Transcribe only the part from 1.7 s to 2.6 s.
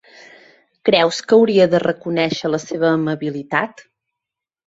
de reconèixer